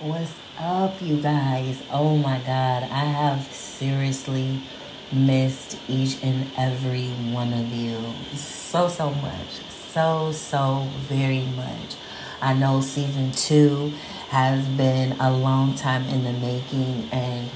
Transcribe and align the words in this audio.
What's 0.00 0.34
up, 0.58 1.00
you 1.00 1.22
guys? 1.22 1.80
Oh 1.88 2.16
my 2.16 2.38
god, 2.40 2.82
I 2.82 3.04
have 3.04 3.44
seriously 3.52 4.60
missed 5.12 5.78
each 5.88 6.20
and 6.20 6.50
every 6.58 7.10
one 7.32 7.52
of 7.52 7.72
you 7.72 7.96
so, 8.34 8.88
so 8.88 9.10
much. 9.10 9.48
So, 9.92 10.32
so 10.32 10.88
very 11.02 11.46
much. 11.46 11.94
I 12.42 12.54
know 12.54 12.80
season 12.80 13.30
two 13.30 13.92
has 14.30 14.66
been 14.66 15.12
a 15.20 15.30
long 15.30 15.76
time 15.76 16.02
in 16.08 16.24
the 16.24 16.32
making, 16.32 17.08
and 17.12 17.48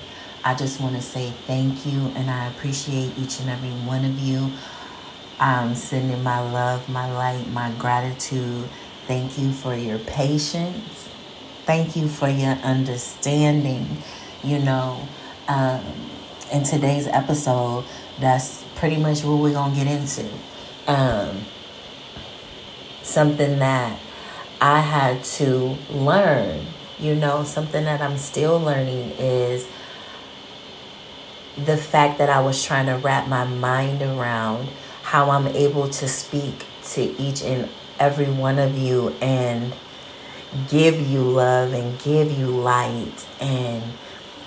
I 0.45 0.55
just 0.55 0.81
want 0.81 0.95
to 0.95 1.03
say 1.03 1.33
thank 1.49 1.85
you 1.85 2.13
and 2.15 2.31
I 2.31 2.47
appreciate 2.47 3.19
each 3.19 3.41
and 3.41 3.51
every 3.51 3.71
one 3.71 4.05
of 4.05 4.17
you. 4.21 4.53
I'm 5.41 5.75
sending 5.75 6.23
my 6.23 6.39
love, 6.39 6.89
my 6.89 7.13
light, 7.13 7.49
my 7.49 7.73
gratitude. 7.73 8.69
Thank 9.09 9.39
you 9.39 9.51
for 9.51 9.75
your 9.75 9.99
patience 9.99 11.09
Thank 11.69 11.97
you 11.97 12.09
for 12.09 12.31
your 12.31 12.55
understanding. 12.65 13.99
You 14.43 14.59
know, 14.59 15.07
um, 15.49 15.85
in 16.51 16.63
today's 16.63 17.07
episode, 17.07 17.85
that's 18.19 18.65
pretty 18.77 18.97
much 18.97 19.23
what 19.23 19.35
we're 19.35 19.53
going 19.53 19.75
to 19.75 19.85
get 19.85 19.87
into. 19.87 20.27
Um, 20.87 21.45
something 23.03 23.59
that 23.59 24.01
I 24.63 24.81
had 24.81 25.23
to 25.25 25.77
learn, 25.91 26.65
you 26.99 27.15
know, 27.15 27.45
something 27.45 27.85
that 27.85 28.01
I'm 28.01 28.17
still 28.17 28.59
learning 28.59 29.11
is 29.19 29.69
the 31.55 31.77
fact 31.77 32.17
that 32.17 32.31
I 32.31 32.41
was 32.41 32.65
trying 32.65 32.87
to 32.87 32.95
wrap 32.95 33.29
my 33.29 33.45
mind 33.45 34.01
around 34.01 34.71
how 35.03 35.29
I'm 35.29 35.49
able 35.49 35.91
to 35.91 36.09
speak 36.09 36.65
to 36.93 37.03
each 37.21 37.43
and 37.43 37.69
every 37.99 38.31
one 38.31 38.59
of 38.59 38.79
you 38.79 39.11
and 39.21 39.75
give 40.69 41.01
you 41.07 41.21
love 41.21 41.73
and 41.73 41.99
give 42.01 42.37
you 42.37 42.47
light 42.47 43.27
and 43.41 43.83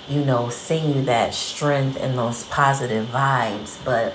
you 0.08 0.24
know 0.24 0.48
send 0.48 0.94
you 0.94 1.02
that 1.02 1.34
strength 1.34 1.96
and 2.00 2.18
those 2.18 2.44
positive 2.44 3.06
vibes. 3.08 3.82
But 3.84 4.14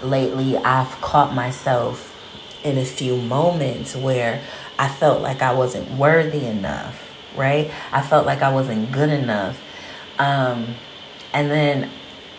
lately 0.00 0.56
i've 0.56 0.88
caught 1.00 1.34
myself 1.34 2.14
in 2.62 2.78
a 2.78 2.84
few 2.84 3.16
moments 3.16 3.96
where 3.96 4.40
i 4.78 4.86
felt 4.86 5.20
like 5.20 5.42
i 5.42 5.52
wasn't 5.52 5.90
worthy 5.98 6.46
enough 6.46 7.08
right? 7.38 7.70
I 7.92 8.02
felt 8.02 8.26
like 8.26 8.42
i 8.42 8.52
wasn't 8.52 8.92
good 8.92 9.10
enough. 9.10 9.58
Um, 10.18 10.74
and 11.32 11.50
then 11.50 11.90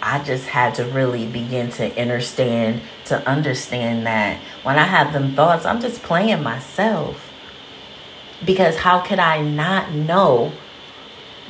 i 0.01 0.23
just 0.23 0.45
had 0.47 0.73
to 0.75 0.85
really 0.85 1.25
begin 1.27 1.69
to 1.69 2.01
understand 2.01 2.81
to 3.03 3.27
understand 3.27 4.05
that 4.05 4.39
when 4.63 4.79
i 4.79 4.85
have 4.85 5.11
them 5.11 5.35
thoughts 5.35 5.65
i'm 5.65 5.81
just 5.81 6.01
playing 6.01 6.41
myself 6.41 7.29
because 8.45 8.77
how 8.77 8.99
could 8.99 9.19
I 9.19 9.41
not 9.41 9.91
know 9.93 10.51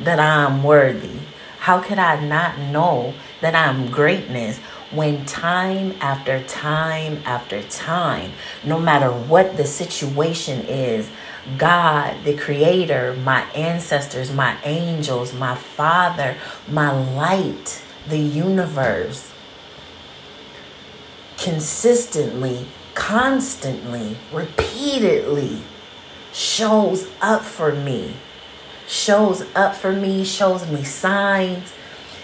that 0.01 0.19
I'm 0.19 0.63
worthy? 0.63 1.19
How 1.59 1.79
could 1.81 1.99
I 1.99 2.25
not 2.25 2.57
know 2.57 3.13
that 3.41 3.55
I'm 3.55 3.91
greatness 3.91 4.59
when 4.91 5.25
time 5.25 5.93
after 6.01 6.41
time 6.43 7.21
after 7.25 7.61
time, 7.63 8.31
no 8.63 8.79
matter 8.79 9.09
what 9.11 9.55
the 9.55 9.65
situation 9.65 10.61
is, 10.61 11.09
God, 11.57 12.23
the 12.23 12.35
Creator, 12.35 13.17
my 13.23 13.41
ancestors, 13.51 14.31
my 14.33 14.57
angels, 14.63 15.33
my 15.33 15.55
Father, 15.55 16.35
my 16.67 16.91
light, 16.91 17.83
the 18.07 18.17
universe, 18.17 19.31
consistently, 21.37 22.65
constantly, 22.95 24.17
repeatedly 24.31 25.61
shows 26.39 27.05
up 27.19 27.43
for 27.43 27.73
me. 27.73 28.13
Shows 28.87 29.45
up 29.55 29.75
for 29.75 29.91
me, 29.91 30.23
shows 30.23 30.65
me 30.71 30.83
signs, 30.83 31.73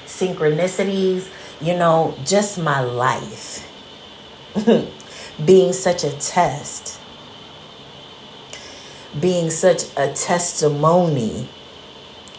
synchronicities, 0.05 1.27
you 1.61 1.77
know, 1.77 2.17
just 2.25 2.57
my 2.57 2.79
life 2.79 3.69
being 5.45 5.73
such 5.73 6.03
a 6.05 6.11
test, 6.11 6.99
being 9.19 9.49
such 9.49 9.83
a 9.97 10.13
testimony 10.13 11.49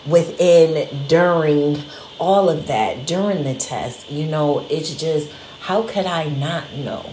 within, 0.06 1.06
during 1.06 1.82
all 2.18 2.48
of 2.48 2.66
that, 2.68 3.06
during 3.06 3.44
the 3.44 3.54
test, 3.54 4.10
you 4.10 4.26
know, 4.26 4.66
it's 4.70 4.94
just, 4.94 5.30
how 5.60 5.82
could 5.82 6.06
I 6.06 6.30
not 6.30 6.72
know? 6.72 7.10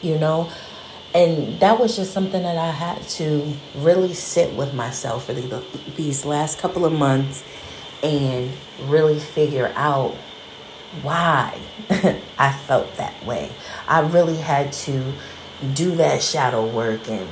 You 0.00 0.18
know, 0.18 0.50
and 1.16 1.58
that 1.60 1.80
was 1.80 1.96
just 1.96 2.12
something 2.12 2.42
that 2.42 2.58
I 2.58 2.70
had 2.70 3.00
to 3.08 3.54
really 3.76 4.12
sit 4.12 4.54
with 4.54 4.74
myself 4.74 5.24
for 5.24 5.32
the, 5.32 5.64
these 5.96 6.26
last 6.26 6.58
couple 6.58 6.84
of 6.84 6.92
months 6.92 7.42
and 8.02 8.52
really 8.82 9.18
figure 9.18 9.72
out 9.76 10.14
why 11.00 11.58
I 12.38 12.52
felt 12.52 12.94
that 12.98 13.24
way. 13.24 13.50
I 13.88 14.00
really 14.00 14.36
had 14.36 14.74
to 14.74 15.14
do 15.72 15.92
that 15.92 16.22
shadow 16.22 16.66
work 16.66 17.08
and 17.08 17.26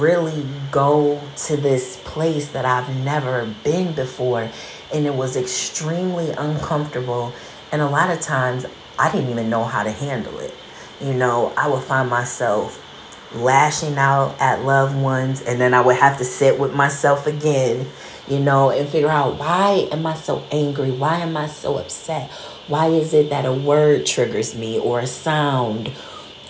really 0.00 0.46
go 0.70 1.20
to 1.48 1.56
this 1.58 2.00
place 2.04 2.48
that 2.52 2.64
I've 2.64 2.88
never 3.04 3.54
been 3.62 3.92
before. 3.92 4.48
And 4.90 5.06
it 5.06 5.14
was 5.14 5.36
extremely 5.36 6.30
uncomfortable. 6.30 7.34
And 7.72 7.82
a 7.82 7.90
lot 7.90 8.08
of 8.08 8.22
times 8.22 8.64
I 8.98 9.12
didn't 9.12 9.28
even 9.28 9.50
know 9.50 9.64
how 9.64 9.82
to 9.82 9.90
handle 9.90 10.38
it. 10.38 10.54
You 10.98 11.12
know, 11.12 11.52
I 11.58 11.68
would 11.68 11.82
find 11.82 12.08
myself 12.08 12.82
lashing 13.34 13.96
out 13.96 14.34
at 14.40 14.64
loved 14.64 14.96
ones 14.96 15.42
and 15.42 15.60
then 15.60 15.74
I 15.74 15.80
would 15.80 15.96
have 15.96 16.18
to 16.18 16.24
sit 16.24 16.58
with 16.58 16.74
myself 16.74 17.26
again, 17.26 17.86
you 18.26 18.38
know, 18.38 18.70
and 18.70 18.88
figure 18.88 19.08
out 19.08 19.38
why 19.38 19.88
am 19.92 20.06
I 20.06 20.14
so 20.14 20.44
angry? 20.50 20.90
Why 20.90 21.18
am 21.18 21.36
I 21.36 21.46
so 21.46 21.78
upset? 21.78 22.30
Why 22.68 22.88
is 22.88 23.14
it 23.14 23.30
that 23.30 23.44
a 23.44 23.52
word 23.52 24.06
triggers 24.06 24.54
me 24.54 24.78
or 24.78 25.00
a 25.00 25.06
sound 25.06 25.90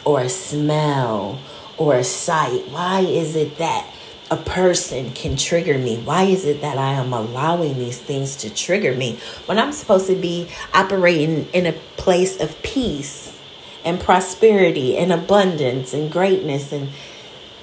or 0.04 0.20
a 0.20 0.28
smell 0.28 1.40
or 1.76 1.96
a 1.96 2.04
sight? 2.04 2.68
Why 2.68 3.00
is 3.00 3.36
it 3.36 3.58
that 3.58 3.88
a 4.30 4.36
person 4.36 5.12
can 5.12 5.36
trigger 5.36 5.78
me? 5.78 5.98
Why 5.98 6.24
is 6.24 6.44
it 6.44 6.60
that 6.60 6.76
I 6.76 6.92
am 6.92 7.12
allowing 7.12 7.78
these 7.78 7.98
things 7.98 8.36
to 8.36 8.54
trigger 8.54 8.94
me 8.94 9.18
when 9.46 9.58
I'm 9.58 9.72
supposed 9.72 10.06
to 10.08 10.16
be 10.16 10.48
operating 10.74 11.46
in 11.52 11.66
a 11.66 11.72
place 11.96 12.40
of 12.40 12.60
peace? 12.62 13.37
And 13.88 14.00
prosperity 14.00 14.96
and 14.96 15.12
abundance 15.12 15.94
and 15.94 16.10
greatness 16.10 16.72
and 16.72 16.90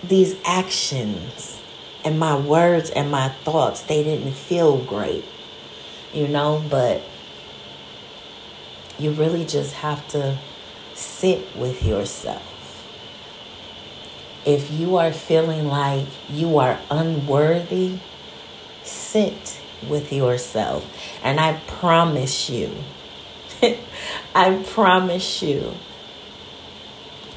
these 0.04 0.36
actions 0.46 1.62
and 2.04 2.20
my 2.20 2.36
words 2.38 2.90
and 2.90 3.10
my 3.10 3.30
thoughts 3.30 3.82
they 3.84 4.04
didn't 4.04 4.34
feel 4.34 4.78
great 4.78 5.24
you 6.14 6.28
know 6.28 6.64
but 6.70 7.02
you 8.98 9.12
really 9.12 9.46
just 9.46 9.74
have 9.76 10.08
to 10.10 10.38
sit 10.94 11.56
with 11.56 11.84
yourself. 11.84 12.52
If 14.46 14.72
you 14.72 14.98
are 14.98 15.12
feeling 15.12 15.68
like 15.68 16.08
you 16.30 16.58
are 16.60 16.80
unworthy 16.90 18.00
sit 18.84 19.60
with 19.88 20.14
yourself. 20.14 20.86
And 21.24 21.40
i 21.40 21.60
promise 21.68 22.50
you 22.50 22.72
i 24.36 24.64
promise 24.68 25.42
you 25.42 25.74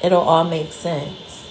it'll 0.03 0.21
all 0.21 0.43
make 0.43 0.71
sense. 0.71 1.49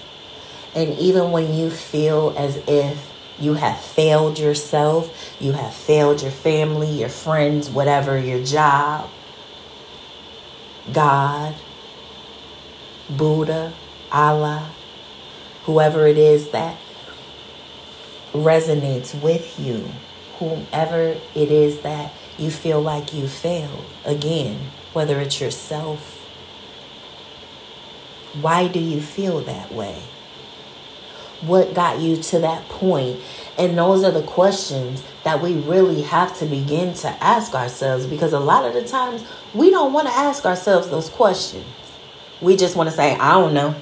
And 0.75 0.97
even 0.99 1.31
when 1.31 1.53
you 1.53 1.69
feel 1.69 2.33
as 2.37 2.57
if 2.67 3.11
you 3.39 3.55
have 3.55 3.79
failed 3.79 4.37
yourself, 4.37 5.35
you 5.39 5.53
have 5.53 5.73
failed 5.73 6.21
your 6.21 6.31
family, 6.31 6.89
your 6.89 7.09
friends, 7.09 7.69
whatever, 7.69 8.17
your 8.17 8.43
job, 8.43 9.09
God, 10.91 11.55
Buddha, 13.09 13.73
Allah, 14.11 14.71
whoever 15.63 16.07
it 16.07 16.17
is 16.17 16.49
that 16.51 16.77
resonates 18.33 19.19
with 19.19 19.59
you, 19.59 19.89
whomever 20.37 21.17
it 21.35 21.51
is 21.51 21.81
that 21.81 22.13
you 22.37 22.51
feel 22.51 22.81
like 22.81 23.13
you 23.13 23.27
failed, 23.27 23.85
again, 24.05 24.59
whether 24.93 25.19
it's 25.19 25.41
yourself, 25.41 26.18
why 28.33 28.67
do 28.67 28.79
you 28.79 29.01
feel 29.01 29.41
that 29.41 29.71
way? 29.71 30.01
What 31.41 31.73
got 31.73 31.99
you 31.99 32.17
to 32.17 32.39
that 32.39 32.67
point? 32.67 33.21
And 33.57 33.77
those 33.77 34.03
are 34.03 34.11
the 34.11 34.23
questions 34.23 35.03
that 35.23 35.41
we 35.41 35.53
really 35.53 36.01
have 36.01 36.37
to 36.39 36.45
begin 36.45 36.93
to 36.95 37.07
ask 37.23 37.53
ourselves 37.53 38.05
because 38.05 38.33
a 38.33 38.39
lot 38.39 38.65
of 38.65 38.73
the 38.73 38.87
times 38.87 39.23
we 39.53 39.69
don't 39.69 39.93
want 39.93 40.07
to 40.07 40.13
ask 40.13 40.45
ourselves 40.45 40.89
those 40.89 41.09
questions. 41.09 41.65
We 42.41 42.55
just 42.55 42.75
want 42.75 42.89
to 42.89 42.95
say, 42.95 43.15
I 43.15 43.33
don't 43.33 43.53
know. 43.53 43.75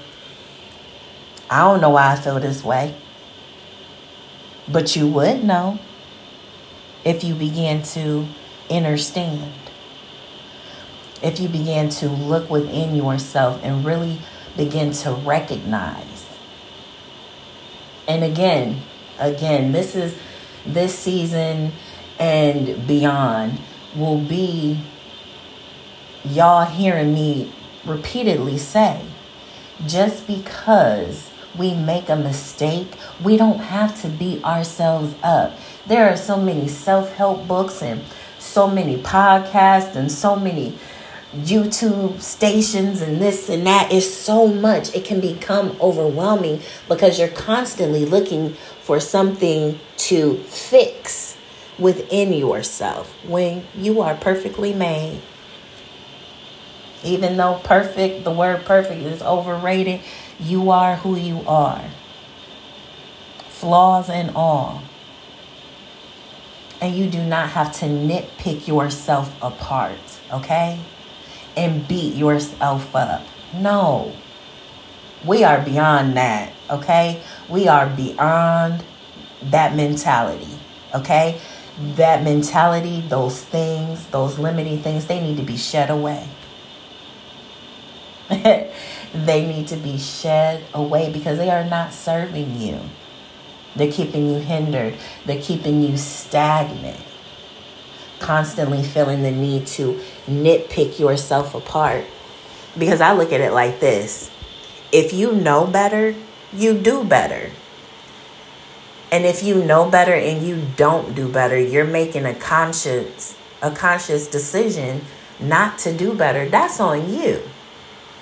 I 1.50 1.60
don't 1.62 1.82
know 1.82 1.92
why 1.92 2.12
I 2.12 2.16
feel 2.16 2.40
this 2.40 2.64
way. 2.64 2.96
But 4.68 4.96
you 4.96 5.08
would 5.08 5.44
know 5.44 5.80
if 7.06 7.24
you 7.24 7.34
began 7.34 7.84
to 7.84 8.28
understand. 8.70 9.52
If 11.24 11.40
you 11.40 11.48
began 11.48 11.90
to 11.90 12.10
look 12.10 12.50
within 12.50 12.96
yourself 12.96 13.62
and 13.64 13.86
really 13.86 14.20
begin 14.58 14.92
to 14.92 15.12
recognize. 15.12 16.26
And 18.08 18.24
again, 18.24 18.82
again, 19.20 19.72
this 19.72 19.96
is 19.96 20.18
this 20.66 20.98
season 20.98 21.72
and 22.20 22.88
beyond 22.88 23.60
will 23.96 24.20
be 24.20 24.84
y'all 26.26 26.66
hearing 26.66 27.14
me 27.14 27.54
repeatedly 27.86 28.58
say 28.58 29.02
just 29.86 30.28
because 30.28 31.32
we 31.58 31.74
make 31.74 32.10
a 32.10 32.16
mistake, 32.16 32.96
we 33.24 33.38
don't 33.38 33.60
have 33.60 34.00
to 34.02 34.10
beat 34.10 34.44
ourselves 34.44 35.16
up. 35.24 35.58
There 35.88 36.10
are 36.10 36.18
so 36.18 36.38
many 36.38 36.68
self 36.68 37.14
help 37.14 37.48
books 37.48 37.82
and 37.82 38.04
so 38.40 38.68
many 38.70 38.98
podcasts 38.98 39.96
and 39.96 40.12
so 40.12 40.36
many 40.36 40.78
YouTube 41.34 42.22
stations 42.22 43.02
and 43.02 43.22
this 43.22 43.50
and 43.50 43.68
that 43.68 43.92
is 43.92 44.16
so 44.16 44.48
much. 44.48 44.96
It 44.96 45.04
can 45.04 45.20
become 45.20 45.76
overwhelming 45.82 46.62
because 46.88 47.20
you're 47.20 47.28
constantly 47.28 48.06
looking 48.06 48.54
for 48.82 49.00
something 49.00 49.80
to 49.98 50.38
fix 50.38 51.38
within 51.78 52.32
yourself 52.34 53.14
when 53.26 53.66
you 53.76 54.02
are 54.02 54.16
perfectly 54.16 54.74
made. 54.74 55.22
Even 57.04 57.38
though 57.38 57.60
perfect, 57.64 58.24
the 58.24 58.32
word 58.32 58.66
perfect 58.66 59.02
is 59.02 59.22
overrated, 59.22 60.02
you 60.40 60.72
are 60.72 60.96
who 60.96 61.16
you 61.16 61.44
are. 61.46 61.84
Flaws 63.50 64.10
and 64.10 64.32
all. 64.36 64.82
And 66.82 66.96
you 66.96 67.10
do 67.10 67.24
not 67.24 67.50
have 67.50 67.72
to 67.80 67.86
nitpick 67.86 68.68
yourself 68.68 69.36
apart, 69.42 69.98
okay? 70.32 70.80
And 71.58 71.88
beat 71.88 72.16
yourself 72.16 72.96
up. 72.96 73.24
No. 73.54 74.14
We 75.26 75.44
are 75.44 75.62
beyond 75.62 76.16
that, 76.16 76.54
okay? 76.70 77.22
We 77.50 77.68
are 77.68 77.88
beyond 77.88 78.84
that 79.42 79.76
mentality, 79.76 80.60
okay? 80.94 81.42
That 81.96 82.24
mentality, 82.24 83.02
those 83.02 83.42
things, 83.42 84.06
those 84.08 84.38
limiting 84.38 84.80
things, 84.82 85.08
they 85.08 85.20
need 85.20 85.38
to 85.38 85.44
be 85.44 85.58
shed 85.58 85.90
away. 85.90 86.28
they 88.30 89.48
need 89.48 89.68
to 89.68 89.78
be 89.78 89.98
shed 89.98 90.64
away 90.74 91.12
because 91.12 91.38
they 91.38 91.50
are 91.50 91.64
not 91.64 91.94
serving 91.94 92.60
you. 92.60 92.80
They're 93.76 93.92
keeping 93.92 94.28
you 94.28 94.40
hindered, 94.40 94.96
they're 95.26 95.42
keeping 95.42 95.82
you 95.82 95.98
stagnant. 95.98 97.00
Constantly 98.20 98.84
feeling 98.84 99.24
the 99.24 99.32
need 99.32 99.68
to 99.68 100.02
nitpick 100.26 101.00
yourself 101.00 101.54
apart. 101.54 102.06
Because 102.78 103.02
I 103.02 103.14
look 103.14 103.32
at 103.32 103.42
it 103.42 103.54
like 103.54 103.80
this 103.80 104.32
if 104.92 105.14
you 105.14 105.34
know 105.34 105.68
better, 105.68 106.16
you 106.54 106.78
do 106.78 107.04
better. 107.04 107.52
And 109.12 109.26
if 109.26 109.44
you 109.44 109.64
know 109.64 109.90
better 109.90 110.14
and 110.14 110.46
you 110.46 110.66
don't 110.76 111.16
do 111.16 111.30
better, 111.30 111.58
you're 111.58 111.86
making 111.86 112.26
a 112.26 112.34
conscious 112.34 113.36
a 113.62 113.72
conscious 113.72 114.28
decision 114.28 115.02
not 115.40 115.80
to 115.80 115.96
do 115.96 116.14
better. 116.14 116.48
That's 116.48 116.80
on 116.80 117.12
you. 117.12 117.42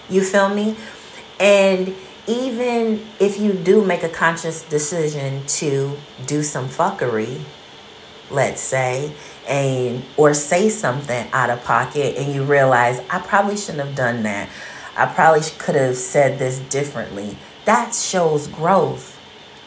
You 0.09 0.23
feel 0.23 0.49
me? 0.49 0.77
And 1.39 1.95
even 2.27 3.05
if 3.19 3.39
you 3.39 3.53
do 3.53 3.83
make 3.83 4.03
a 4.03 4.09
conscious 4.09 4.63
decision 4.63 5.45
to 5.45 5.97
do 6.25 6.41
some 6.41 6.69
fuckery, 6.69 7.41
let's 8.31 8.61
say, 8.61 9.13
and 9.47 10.03
or 10.17 10.33
say 10.33 10.69
something 10.69 11.27
out 11.31 11.49
of 11.49 11.63
pocket 11.63 12.17
and 12.17 12.33
you 12.33 12.43
realize 12.43 12.99
I 13.09 13.19
probably 13.19 13.57
shouldn't 13.57 13.85
have 13.85 13.95
done 13.95 14.23
that. 14.23 14.49
I 14.97 15.05
probably 15.05 15.41
could 15.57 15.75
have 15.75 15.97
said 15.97 16.39
this 16.39 16.59
differently. 16.59 17.37
That 17.65 17.93
shows 17.93 18.47
growth. 18.47 19.19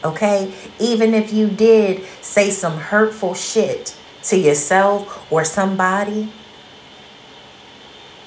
Okay? 0.03 0.53
Even 0.79 1.13
if 1.13 1.33
you 1.33 1.47
did 1.47 2.03
say 2.21 2.49
some 2.49 2.77
hurtful 2.77 3.33
shit 3.35 3.95
to 4.23 4.37
yourself 4.37 5.31
or 5.31 5.43
somebody, 5.43 6.31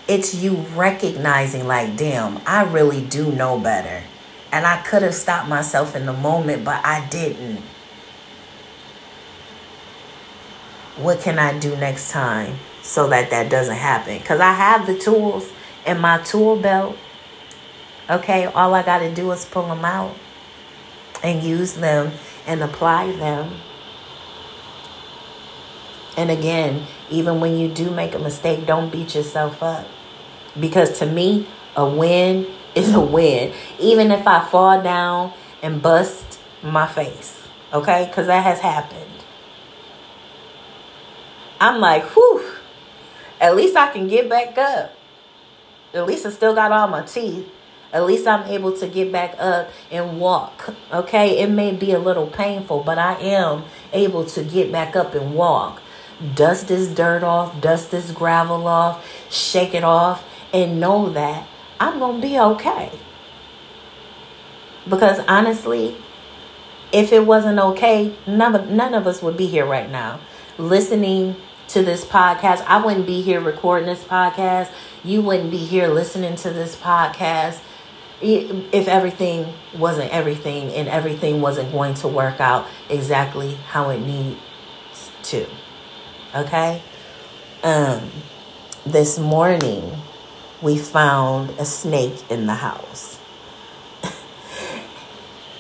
it's 0.08 0.34
you 0.34 0.56
recognizing, 0.75 1.67
like, 1.67 1.96
damn, 1.96 2.40
I 2.46 2.64
really 2.64 3.02
do 3.02 3.32
know 3.32 3.58
better. 3.58 4.02
And 4.50 4.67
I 4.67 4.82
could 4.82 5.02
have 5.02 5.14
stopped 5.14 5.49
myself 5.49 5.96
in 5.96 6.06
the 6.06 6.12
moment, 6.12 6.64
but 6.64 6.84
I 6.84 7.06
didn't. 7.08 7.62
What 10.97 11.21
can 11.21 11.39
I 11.39 11.59
do 11.59 11.75
next 11.77 12.11
time 12.11 12.59
so 12.83 13.09
that 13.09 13.31
that 13.31 13.50
doesn't 13.50 13.77
happen? 13.77 14.19
Because 14.19 14.41
I 14.41 14.53
have 14.53 14.87
the 14.87 14.99
tools 14.99 15.50
in 15.87 16.00
my 16.00 16.19
tool 16.19 16.56
belt. 16.56 16.97
Okay, 18.11 18.44
all 18.47 18.75
I 18.75 18.83
got 18.83 18.99
to 18.99 19.15
do 19.15 19.31
is 19.33 19.44
pull 19.44 19.69
them 19.69 19.85
out 19.85 20.15
and 21.23 21.43
use 21.43 21.75
them 21.75 22.12
and 22.47 22.62
apply 22.62 23.12
them. 23.12 23.55
And 26.17 26.31
again, 26.31 26.87
even 27.11 27.41
when 27.41 27.56
you 27.56 27.69
do 27.69 27.91
make 27.91 28.15
a 28.15 28.19
mistake, 28.19 28.67
don't 28.67 28.91
beat 28.91 29.15
yourself 29.15 29.62
up. 29.62 29.87
Because 30.59 30.99
to 30.99 31.06
me, 31.06 31.49
a 31.75 31.89
win 31.89 32.47
is 32.75 32.94
a 32.94 33.00
win. 33.00 33.55
Even 33.79 34.11
if 34.11 34.27
I 34.27 34.44
fall 34.44 34.83
down 34.83 35.33
and 35.62 35.81
bust 35.81 36.39
my 36.62 36.87
face. 36.87 37.43
Okay? 37.73 38.06
Because 38.06 38.27
that 38.27 38.43
has 38.43 38.61
happened. 38.61 39.12
I'm 41.62 41.79
like, 41.79 42.03
whew. 42.17 42.44
At 43.41 43.55
least 43.55 43.76
I 43.76 43.93
can 43.93 44.09
get 44.09 44.29
back 44.29 44.59
up. 44.59 44.97
At 45.94 46.06
least 46.06 46.26
I 46.26 46.31
still 46.31 46.56
got 46.56 46.73
all 46.73 46.88
my 46.88 47.03
teeth. 47.03 47.49
At 47.93 48.05
least 48.05 48.26
I'm 48.26 48.49
able 48.49 48.76
to 48.79 48.88
get 48.88 49.12
back 49.12 49.37
up 49.38 49.70
and 49.88 50.19
walk. 50.19 50.75
Okay? 50.93 51.38
It 51.38 51.50
may 51.50 51.70
be 51.70 51.93
a 51.93 52.00
little 52.00 52.26
painful, 52.26 52.82
but 52.82 52.99
I 52.99 53.14
am 53.20 53.62
able 53.93 54.25
to 54.25 54.43
get 54.43 54.73
back 54.73 54.97
up 54.97 55.14
and 55.14 55.37
walk 55.37 55.81
dust 56.35 56.69
this 56.69 56.88
dirt 56.88 57.23
off, 57.23 57.61
dust 57.61 57.91
this 57.91 58.11
gravel 58.11 58.67
off, 58.67 59.05
shake 59.31 59.75
it 59.75 59.85
off, 59.85 60.25
and 60.53 60.81
know 60.81 61.11
that 61.11 61.47
I'm 61.81 61.99
going 61.99 62.20
to 62.20 62.26
be 62.26 62.38
okay. 62.38 62.93
Because 64.88 65.20
honestly, 65.29 65.97
if 66.93 67.12
it 67.12 67.25
wasn't 67.25 67.58
okay, 67.58 68.17
none 68.26 68.55
of, 68.55 68.69
none 68.69 68.94
of 68.94 69.06
us 69.06 69.23
would 69.23 69.37
be 69.37 69.47
here 69.47 69.67
right 69.67 69.91
now 69.91 70.20
listening 70.58 71.37
to 71.72 71.82
this 71.82 72.04
podcast. 72.04 72.62
I 72.66 72.84
wouldn't 72.84 73.06
be 73.06 73.22
here 73.22 73.40
recording 73.40 73.86
this 73.86 74.04
podcast. 74.04 74.70
You 75.02 75.22
wouldn't 75.22 75.50
be 75.50 75.56
here 75.56 75.88
listening 75.88 76.36
to 76.36 76.50
this 76.50 76.76
podcast 76.76 77.58
if 78.20 78.88
everything 78.88 79.52
wasn't 79.76 80.10
everything 80.12 80.70
and 80.74 80.86
everything 80.86 81.40
wasn't 81.40 81.72
going 81.72 81.94
to 81.94 82.08
work 82.08 82.40
out 82.40 82.69
exactly 82.90 83.54
how 83.54 83.88
it 83.88 84.00
needs 84.00 84.38
to. 85.24 85.46
Okay? 86.34 86.82
Um 87.62 88.10
this 88.84 89.19
morning 89.19 89.93
we 90.60 90.76
found 90.76 91.50
a 91.58 91.64
snake 91.64 92.22
in 92.31 92.46
the 92.46 92.55
house. 92.55 93.19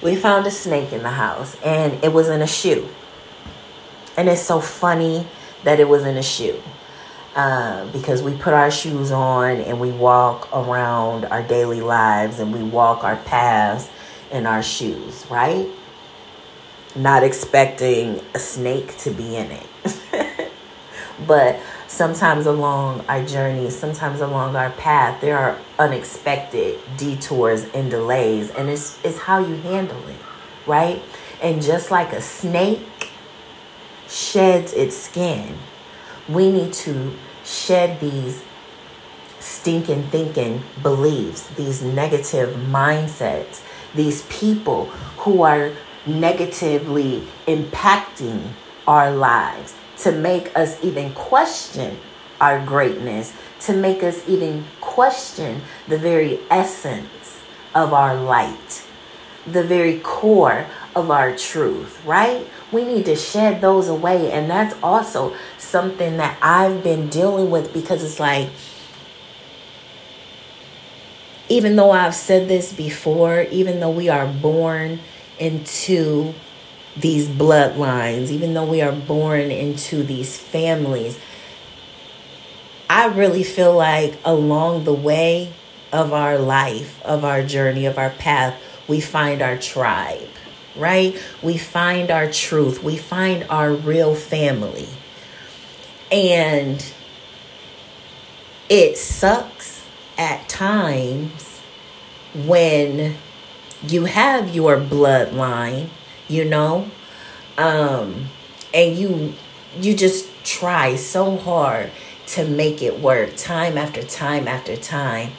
we 0.02 0.14
found 0.14 0.46
a 0.46 0.50
snake 0.50 0.92
in 0.92 1.02
the 1.02 1.10
house 1.10 1.56
and 1.64 2.04
it 2.04 2.12
was 2.12 2.28
in 2.28 2.42
a 2.42 2.46
shoe. 2.46 2.86
And 4.16 4.28
it's 4.28 4.42
so 4.42 4.60
funny 4.60 5.26
that 5.64 5.80
it 5.80 5.88
was 5.88 6.04
in 6.04 6.16
a 6.16 6.22
shoe. 6.22 6.60
Uh, 7.34 7.90
because 7.92 8.22
we 8.22 8.34
put 8.36 8.52
our 8.52 8.70
shoes 8.70 9.10
on 9.10 9.56
and 9.56 9.80
we 9.80 9.90
walk 9.90 10.50
around 10.52 11.24
our 11.24 11.42
daily 11.42 11.80
lives 11.80 12.38
and 12.38 12.52
we 12.52 12.62
walk 12.62 13.04
our 13.04 13.16
paths 13.16 13.88
in 14.30 14.46
our 14.46 14.62
shoes, 14.62 15.24
right? 15.30 15.66
Not 16.94 17.22
expecting 17.22 18.20
a 18.34 18.38
snake 18.38 18.98
to 18.98 19.10
be 19.10 19.36
in 19.36 19.50
it. 19.50 20.50
but 21.26 21.58
sometimes 21.86 22.44
along 22.44 23.00
our 23.08 23.24
journey, 23.24 23.70
sometimes 23.70 24.20
along 24.20 24.54
our 24.54 24.70
path, 24.70 25.20
there 25.22 25.38
are 25.38 25.58
unexpected 25.78 26.78
detours 26.98 27.64
and 27.72 27.90
delays, 27.90 28.50
and 28.50 28.68
it's, 28.68 29.02
it's 29.04 29.18
how 29.18 29.38
you 29.38 29.54
handle 29.56 30.06
it, 30.08 30.20
right? 30.66 31.02
And 31.42 31.62
just 31.62 31.90
like 31.90 32.12
a 32.12 32.20
snake 32.20 32.80
sheds 34.12 34.72
its 34.74 34.96
skin, 34.96 35.56
we 36.28 36.52
need 36.52 36.72
to 36.72 37.14
shed 37.44 37.98
these 37.98 38.42
stinking 39.40 40.02
thinking 40.04 40.62
beliefs, 40.82 41.48
these 41.56 41.82
negative 41.82 42.54
mindsets, 42.56 43.62
these 43.94 44.22
people 44.26 44.86
who 45.18 45.42
are 45.42 45.72
negatively 46.06 47.26
impacting 47.46 48.42
our 48.86 49.10
lives 49.10 49.74
to 49.96 50.12
make 50.12 50.56
us 50.56 50.82
even 50.84 51.12
question 51.14 51.98
our 52.40 52.64
greatness, 52.64 53.32
to 53.60 53.72
make 53.72 54.02
us 54.02 54.28
even 54.28 54.64
question 54.80 55.62
the 55.88 55.96
very 55.96 56.40
essence 56.50 57.40
of 57.74 57.92
our 57.92 58.14
light, 58.14 58.84
the 59.46 59.62
very 59.62 60.00
core 60.00 60.66
of 60.94 61.10
our 61.10 61.36
truth, 61.36 62.04
right? 62.04 62.46
We 62.72 62.84
need 62.84 63.04
to 63.04 63.16
shed 63.16 63.60
those 63.60 63.88
away. 63.88 64.32
And 64.32 64.50
that's 64.50 64.74
also 64.82 65.36
something 65.58 66.16
that 66.16 66.38
I've 66.40 66.82
been 66.82 67.08
dealing 67.08 67.50
with 67.50 67.72
because 67.72 68.02
it's 68.02 68.18
like, 68.18 68.48
even 71.48 71.76
though 71.76 71.90
I've 71.90 72.14
said 72.14 72.48
this 72.48 72.72
before, 72.72 73.42
even 73.50 73.80
though 73.80 73.90
we 73.90 74.08
are 74.08 74.26
born 74.26 75.00
into 75.38 76.32
these 76.96 77.28
bloodlines, 77.28 78.30
even 78.30 78.54
though 78.54 78.64
we 78.64 78.80
are 78.80 78.92
born 78.92 79.50
into 79.50 80.02
these 80.02 80.38
families, 80.38 81.18
I 82.88 83.06
really 83.06 83.42
feel 83.42 83.74
like 83.74 84.18
along 84.24 84.84
the 84.84 84.92
way 84.92 85.52
of 85.92 86.12
our 86.12 86.38
life, 86.38 87.02
of 87.04 87.24
our 87.24 87.42
journey, 87.42 87.86
of 87.86 87.98
our 87.98 88.10
path, 88.10 88.60
we 88.88 89.00
find 89.00 89.42
our 89.42 89.56
tribe, 89.56 90.28
right? 90.76 91.20
We 91.42 91.58
find 91.58 92.10
our 92.10 92.30
truth, 92.30 92.82
we 92.82 92.96
find 92.96 93.44
our 93.48 93.72
real 93.72 94.14
family. 94.14 94.88
And 96.10 96.84
it 98.68 98.98
sucks 98.98 99.84
at 100.18 100.48
times 100.48 101.60
when 102.34 103.16
you 103.86 104.04
have 104.04 104.54
your 104.54 104.76
bloodline, 104.76 105.88
you 106.28 106.44
know, 106.44 106.90
um, 107.58 108.26
and 108.72 108.96
you 108.96 109.34
you 109.80 109.94
just 109.94 110.28
try 110.44 110.96
so 110.96 111.36
hard 111.36 111.90
to 112.26 112.46
make 112.46 112.82
it 112.82 113.00
work 113.00 113.36
time 113.36 113.76
after 113.76 114.02
time 114.02 114.46
after 114.46 114.76
time. 114.76 115.32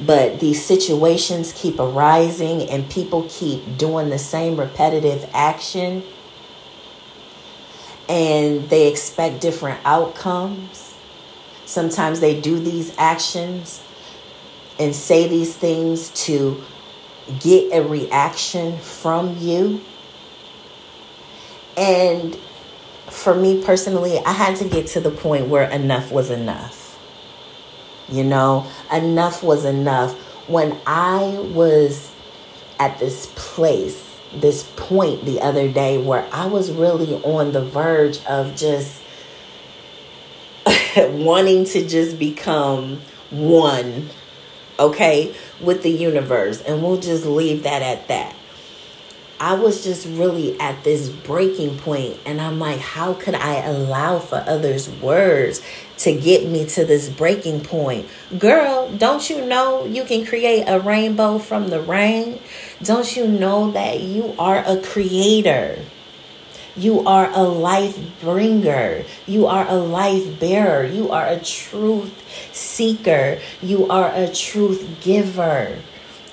But 0.00 0.38
these 0.38 0.64
situations 0.64 1.52
keep 1.52 1.80
arising 1.80 2.62
and 2.62 2.88
people 2.88 3.26
keep 3.28 3.76
doing 3.76 4.10
the 4.10 4.18
same 4.18 4.58
repetitive 4.58 5.28
action 5.34 6.04
and 8.08 8.68
they 8.70 8.88
expect 8.88 9.40
different 9.40 9.80
outcomes. 9.84 10.94
Sometimes 11.66 12.20
they 12.20 12.40
do 12.40 12.58
these 12.58 12.94
actions 12.96 13.82
and 14.78 14.94
say 14.94 15.28
these 15.28 15.54
things 15.54 16.10
to 16.24 16.62
get 17.40 17.72
a 17.72 17.86
reaction 17.86 18.78
from 18.78 19.36
you. 19.38 19.82
And 21.76 22.36
for 23.10 23.34
me 23.34 23.62
personally, 23.62 24.18
I 24.24 24.32
had 24.32 24.56
to 24.56 24.64
get 24.64 24.86
to 24.88 25.00
the 25.00 25.10
point 25.10 25.48
where 25.48 25.68
enough 25.68 26.10
was 26.10 26.30
enough. 26.30 26.77
You 28.08 28.24
know, 28.24 28.66
enough 28.92 29.42
was 29.42 29.64
enough. 29.64 30.14
When 30.48 30.78
I 30.86 31.38
was 31.52 32.12
at 32.80 32.98
this 32.98 33.30
place, 33.34 34.04
this 34.34 34.70
point 34.76 35.24
the 35.24 35.40
other 35.40 35.70
day 35.70 36.02
where 36.02 36.26
I 36.32 36.46
was 36.46 36.70
really 36.70 37.14
on 37.22 37.52
the 37.52 37.64
verge 37.64 38.24
of 38.24 38.56
just 38.56 39.02
wanting 40.96 41.64
to 41.66 41.86
just 41.86 42.18
become 42.18 43.00
one 43.30 44.08
okay, 44.78 45.34
with 45.60 45.82
the 45.82 45.90
universe. 45.90 46.60
And 46.62 46.82
we'll 46.82 47.00
just 47.00 47.24
leave 47.24 47.64
that 47.64 47.82
at 47.82 48.08
that. 48.08 48.34
I 49.40 49.54
was 49.54 49.84
just 49.84 50.06
really 50.06 50.58
at 50.58 50.82
this 50.82 51.08
breaking 51.08 51.78
point, 51.78 52.18
and 52.26 52.40
I'm 52.40 52.58
like, 52.58 52.80
how 52.80 53.14
could 53.14 53.36
I 53.36 53.62
allow 53.64 54.18
for 54.18 54.42
others' 54.46 54.90
words 54.90 55.62
to 55.98 56.12
get 56.12 56.48
me 56.48 56.66
to 56.66 56.84
this 56.84 57.08
breaking 57.08 57.60
point? 57.60 58.08
Girl, 58.36 58.90
don't 58.90 59.30
you 59.30 59.44
know 59.44 59.84
you 59.84 60.04
can 60.04 60.26
create 60.26 60.64
a 60.66 60.80
rainbow 60.80 61.38
from 61.38 61.68
the 61.68 61.80
rain? 61.80 62.40
Don't 62.82 63.16
you 63.16 63.28
know 63.28 63.70
that 63.70 64.00
you 64.00 64.34
are 64.40 64.64
a 64.66 64.80
creator? 64.80 65.84
You 66.76 67.06
are 67.06 67.30
a 67.32 67.42
life 67.42 67.98
bringer. 68.20 69.04
You 69.26 69.46
are 69.46 69.66
a 69.68 69.74
life 69.74 70.38
bearer. 70.38 70.84
You 70.84 71.10
are 71.10 71.26
a 71.26 71.40
truth 71.40 72.12
seeker. 72.52 73.38
You 73.60 73.88
are 73.88 74.12
a 74.14 74.32
truth 74.32 75.00
giver. 75.00 75.78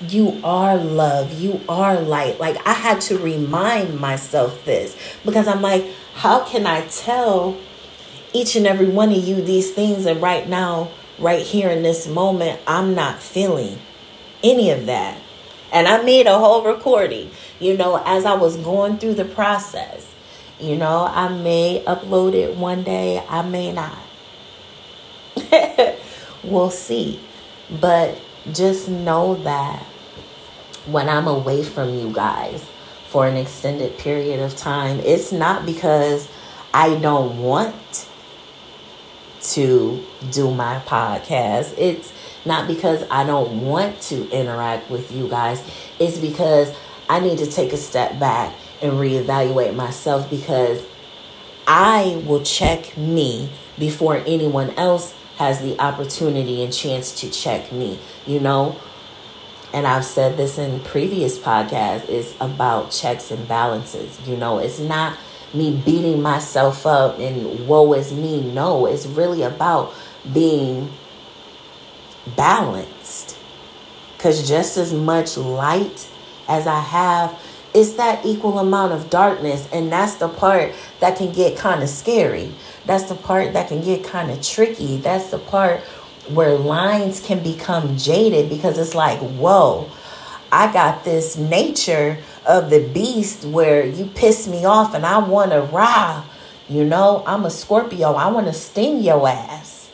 You 0.00 0.40
are 0.44 0.76
love. 0.76 1.40
You 1.40 1.60
are 1.68 1.98
light. 1.98 2.38
Like, 2.38 2.64
I 2.66 2.72
had 2.72 3.00
to 3.02 3.18
remind 3.18 3.98
myself 3.98 4.64
this 4.64 4.96
because 5.24 5.48
I'm 5.48 5.62
like, 5.62 5.86
how 6.14 6.44
can 6.44 6.66
I 6.66 6.86
tell 6.88 7.56
each 8.32 8.56
and 8.56 8.66
every 8.66 8.88
one 8.88 9.10
of 9.10 9.18
you 9.26 9.40
these 9.40 9.72
things? 9.72 10.04
And 10.06 10.20
right 10.20 10.48
now, 10.48 10.90
right 11.18 11.42
here 11.42 11.70
in 11.70 11.82
this 11.82 12.06
moment, 12.06 12.60
I'm 12.66 12.94
not 12.94 13.22
feeling 13.22 13.78
any 14.42 14.70
of 14.70 14.86
that. 14.86 15.18
And 15.72 15.88
I 15.88 16.02
made 16.02 16.26
a 16.26 16.38
whole 16.38 16.62
recording, 16.62 17.30
you 17.58 17.76
know, 17.76 18.02
as 18.04 18.24
I 18.24 18.34
was 18.34 18.56
going 18.56 18.98
through 18.98 19.14
the 19.14 19.24
process. 19.24 20.14
You 20.58 20.76
know, 20.76 21.04
I 21.04 21.28
may 21.28 21.84
upload 21.86 22.34
it 22.34 22.56
one 22.56 22.82
day, 22.82 23.22
I 23.28 23.42
may 23.42 23.72
not. 23.72 23.98
we'll 26.44 26.70
see. 26.70 27.20
But 27.70 28.18
just 28.52 28.88
know 28.88 29.34
that 29.42 29.82
when 30.86 31.08
I'm 31.08 31.26
away 31.26 31.62
from 31.62 31.94
you 31.94 32.12
guys 32.12 32.64
for 33.08 33.26
an 33.26 33.36
extended 33.36 33.98
period 33.98 34.40
of 34.40 34.56
time, 34.56 35.00
it's 35.00 35.32
not 35.32 35.66
because 35.66 36.28
I 36.72 36.96
don't 36.96 37.42
want 37.42 38.08
to 39.40 40.04
do 40.30 40.52
my 40.52 40.80
podcast. 40.86 41.74
It's 41.78 42.12
not 42.44 42.66
because 42.68 43.04
I 43.10 43.24
don't 43.24 43.62
want 43.62 44.00
to 44.02 44.28
interact 44.30 44.90
with 44.90 45.10
you 45.12 45.28
guys. 45.28 45.62
It's 45.98 46.18
because 46.18 46.74
I 47.08 47.20
need 47.20 47.38
to 47.38 47.46
take 47.46 47.72
a 47.72 47.76
step 47.76 48.18
back 48.18 48.54
and 48.82 48.92
reevaluate 48.92 49.74
myself 49.74 50.28
because 50.28 50.84
I 51.66 52.22
will 52.26 52.42
check 52.42 52.96
me 52.96 53.50
before 53.78 54.16
anyone 54.26 54.70
else 54.72 55.14
has 55.36 55.60
the 55.60 55.78
opportunity 55.80 56.62
and 56.62 56.72
chance 56.72 57.20
to 57.20 57.30
check 57.30 57.72
me, 57.72 57.98
you 58.26 58.40
know? 58.40 58.76
And 59.72 59.86
I've 59.86 60.04
said 60.04 60.36
this 60.36 60.58
in 60.58 60.80
previous 60.80 61.38
podcasts, 61.38 62.08
it's 62.08 62.34
about 62.40 62.90
checks 62.90 63.30
and 63.30 63.46
balances. 63.46 64.18
You 64.26 64.36
know, 64.36 64.58
it's 64.58 64.78
not 64.78 65.18
me 65.52 65.80
beating 65.84 66.22
myself 66.22 66.86
up 66.86 67.18
and 67.18 67.68
woe 67.68 67.92
is 67.92 68.12
me. 68.12 68.40
No, 68.52 68.86
it's 68.86 69.06
really 69.06 69.42
about 69.42 69.92
being 70.32 70.90
balanced. 72.36 73.38
Because 74.16 74.48
just 74.48 74.76
as 74.78 74.92
much 74.92 75.36
light 75.36 76.08
as 76.48 76.66
I 76.66 76.80
have 76.80 77.38
it's 77.76 77.92
that 77.94 78.24
equal 78.24 78.58
amount 78.58 78.92
of 78.92 79.10
darkness 79.10 79.68
and 79.70 79.92
that's 79.92 80.14
the 80.14 80.28
part 80.28 80.74
that 81.00 81.18
can 81.18 81.30
get 81.30 81.58
kind 81.58 81.82
of 81.82 81.90
scary 81.90 82.50
that's 82.86 83.04
the 83.04 83.14
part 83.14 83.52
that 83.52 83.68
can 83.68 83.82
get 83.82 84.04
kind 84.04 84.30
of 84.30 84.42
tricky. 84.42 84.98
That's 84.98 85.30
the 85.30 85.38
part 85.38 85.82
where 86.28 86.56
lines 86.56 87.24
can 87.24 87.42
become 87.42 87.96
jaded 87.96 88.48
because 88.48 88.78
it's 88.78 88.94
like 88.94 89.18
whoa 89.18 89.88
i 90.50 90.72
got 90.72 91.04
this 91.04 91.36
nature 91.36 92.18
of 92.44 92.70
the 92.70 92.88
beast 92.88 93.44
where 93.44 93.86
you 93.86 94.06
piss 94.06 94.48
me 94.48 94.64
off 94.64 94.94
and 94.94 95.04
i 95.06 95.18
want 95.18 95.50
to 95.52 95.60
rah. 95.60 96.24
You 96.68 96.84
know 96.84 97.22
i'm 97.26 97.44
a 97.44 97.50
scorpio. 97.50 98.12
I 98.14 98.28
want 98.28 98.46
to 98.46 98.52
sting 98.52 99.00
your 99.02 99.28
ass. 99.28 99.90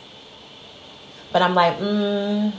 But 1.33 1.43
i'm 1.43 1.55
like 1.55 1.79
mm, 1.79 2.53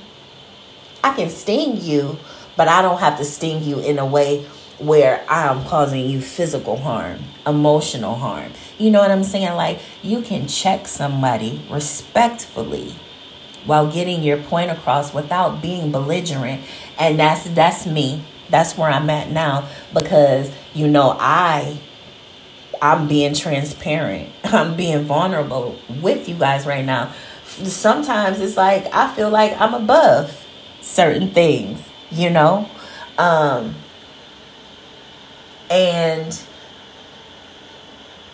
i 1.03 1.15
can 1.15 1.29
sting 1.29 1.81
you 1.81 2.17
but 2.55 2.67
i 2.67 2.81
don't 2.81 2.99
have 2.99 3.17
to 3.17 3.25
sting 3.25 3.63
you 3.63 3.79
in 3.79 3.97
a 3.97 4.05
way 4.05 4.45
where 4.79 5.23
I'm 5.29 5.63
causing 5.65 6.09
you 6.09 6.21
physical 6.21 6.77
harm, 6.77 7.19
emotional 7.45 8.15
harm. 8.15 8.51
You 8.77 8.91
know 8.91 8.99
what 8.99 9.11
I'm 9.11 9.23
saying? 9.23 9.55
Like 9.55 9.79
you 10.01 10.21
can 10.21 10.47
check 10.47 10.87
somebody 10.87 11.61
respectfully 11.69 12.95
while 13.65 13.89
getting 13.89 14.23
your 14.23 14.37
point 14.37 14.71
across 14.71 15.13
without 15.13 15.61
being 15.61 15.91
belligerent. 15.91 16.61
And 16.99 17.19
that's 17.19 17.43
that's 17.49 17.85
me. 17.85 18.23
That's 18.49 18.77
where 18.77 18.89
I'm 18.89 19.09
at 19.09 19.29
now 19.29 19.67
because 19.93 20.51
you 20.73 20.87
know 20.87 21.15
I 21.19 21.77
I'm 22.81 23.07
being 23.07 23.33
transparent. 23.33 24.29
I'm 24.43 24.75
being 24.75 25.03
vulnerable 25.03 25.77
with 26.01 26.27
you 26.27 26.35
guys 26.35 26.65
right 26.65 26.85
now. 26.85 27.13
Sometimes 27.45 28.39
it's 28.41 28.57
like 28.57 28.87
I 28.93 29.13
feel 29.15 29.29
like 29.29 29.59
I'm 29.59 29.73
above 29.73 30.45
certain 30.81 31.29
things, 31.29 31.79
you 32.11 32.29
know? 32.29 32.69
Um 33.17 33.75
and 35.73 36.39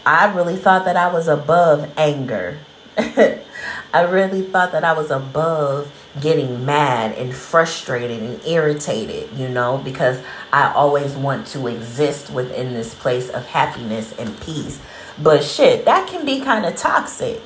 I 0.06 0.34
really 0.34 0.58
thought 0.58 0.84
that 0.84 0.98
I 0.98 1.12
was 1.12 1.30
above 1.30 1.90
anger. 1.96 2.60
I 2.98 4.02
really 4.02 4.42
thought 4.42 4.74
that 4.74 4.84
I 4.84 4.92
was 4.92 5.10
above 5.10 5.90
getting 6.20 6.66
mad 6.66 7.18
and 7.18 7.34
frustrated 7.34 8.22
and 8.22 8.46
irritated, 8.46 9.32
you 9.38 9.48
know, 9.48 9.78
because 9.78 10.22
I 10.52 10.74
always 10.74 11.16
want 11.16 11.48
to 11.48 11.68
exist 11.68 12.30
within 12.30 12.74
this 12.74 12.94
place 12.94 13.30
of 13.30 13.46
happiness 13.46 14.14
and 14.20 14.38
peace. 14.42 14.82
But 15.18 15.42
shit, 15.42 15.86
that 15.86 16.10
can 16.10 16.26
be 16.26 16.42
kind 16.42 16.66
of 16.66 16.76
toxic 16.76 17.42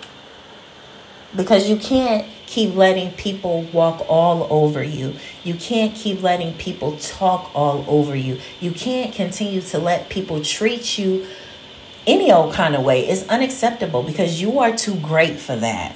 because 1.35 1.69
you 1.69 1.77
can't 1.77 2.27
keep 2.45 2.75
letting 2.75 3.11
people 3.11 3.63
walk 3.73 4.05
all 4.07 4.47
over 4.49 4.83
you. 4.83 5.15
You 5.43 5.55
can't 5.55 5.95
keep 5.95 6.21
letting 6.21 6.53
people 6.53 6.97
talk 6.97 7.51
all 7.55 7.85
over 7.87 8.15
you. 8.15 8.39
You 8.59 8.71
can't 8.71 9.13
continue 9.13 9.61
to 9.61 9.79
let 9.79 10.09
people 10.09 10.43
treat 10.43 10.97
you 10.97 11.25
any 12.05 12.31
old 12.31 12.53
kind 12.53 12.75
of 12.75 12.83
way. 12.83 13.07
It's 13.07 13.27
unacceptable 13.29 14.03
because 14.03 14.41
you 14.41 14.59
are 14.59 14.75
too 14.75 14.95
great 14.95 15.39
for 15.39 15.55
that. 15.55 15.95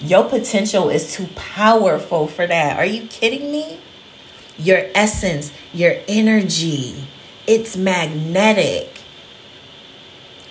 Your 0.00 0.24
potential 0.28 0.90
is 0.90 1.12
too 1.12 1.26
powerful 1.34 2.28
for 2.28 2.46
that. 2.46 2.78
Are 2.78 2.84
you 2.84 3.06
kidding 3.08 3.50
me? 3.50 3.80
Your 4.56 4.86
essence, 4.94 5.52
your 5.72 5.96
energy, 6.06 7.04
it's 7.46 7.76
magnetic. 7.76 9.00